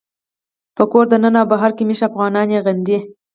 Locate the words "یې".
2.53-2.59